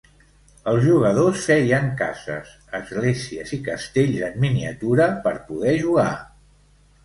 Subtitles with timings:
[0.69, 6.11] Els jugadors feien cases, esglésies i castells en miniatura per poder jugar.